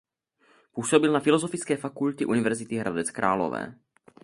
[0.71, 3.75] Působil na Filozofické fakultě Univerzity Hradec Králové.